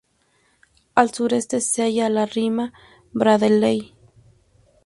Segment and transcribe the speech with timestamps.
[1.01, 2.73] Al sureste se halla la Rima
[3.13, 3.93] Bradley.